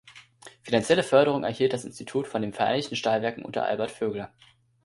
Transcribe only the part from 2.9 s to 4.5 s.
Stahlwerken unter Albert Vögler.